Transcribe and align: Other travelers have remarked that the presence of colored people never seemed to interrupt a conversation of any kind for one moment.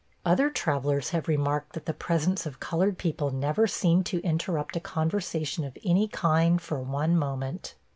Other 0.25 0.49
travelers 0.49 1.11
have 1.11 1.27
remarked 1.27 1.73
that 1.73 1.85
the 1.85 1.93
presence 1.93 2.47
of 2.47 2.59
colored 2.59 2.97
people 2.97 3.29
never 3.29 3.67
seemed 3.67 4.07
to 4.07 4.19
interrupt 4.23 4.75
a 4.75 4.79
conversation 4.79 5.63
of 5.63 5.77
any 5.85 6.07
kind 6.07 6.59
for 6.59 6.81
one 6.81 7.15
moment. 7.15 7.75